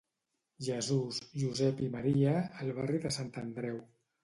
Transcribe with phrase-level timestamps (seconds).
[0.67, 3.81] Jesús, Josep i Maria, al barri de Sant Andreu.